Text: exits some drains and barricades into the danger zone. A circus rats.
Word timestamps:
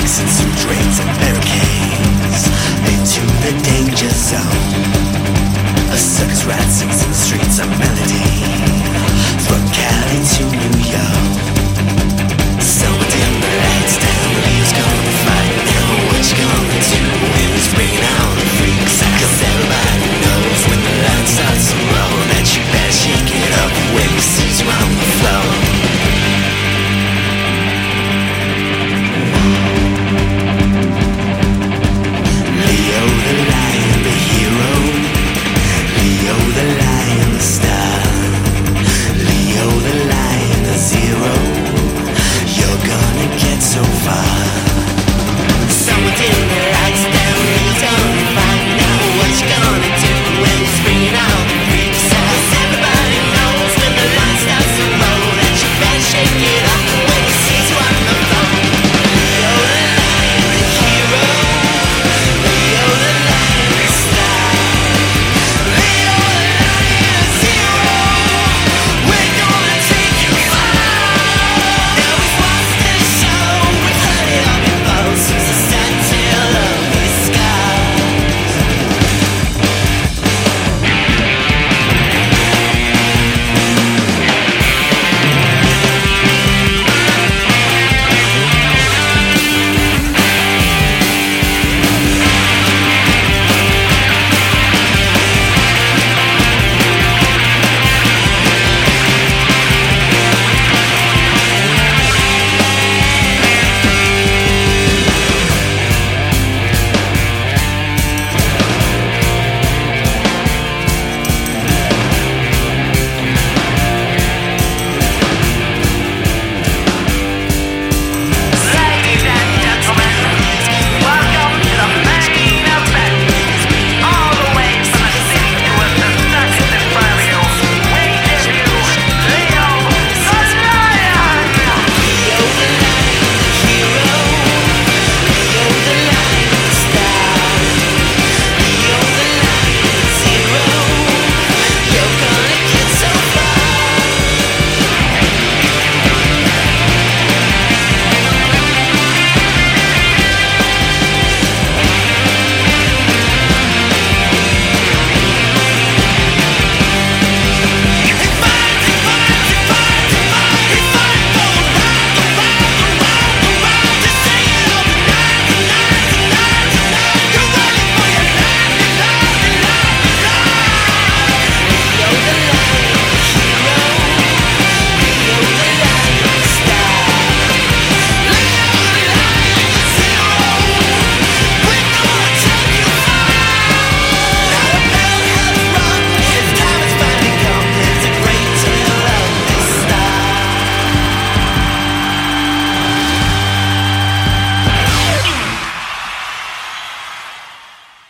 exits 0.00 0.32
some 0.32 0.50
drains 0.56 0.98
and 1.00 1.10
barricades 1.20 2.42
into 2.94 3.22
the 3.44 3.52
danger 3.62 4.08
zone. 4.10 5.92
A 5.92 5.96
circus 5.96 6.44
rats. 6.44 6.99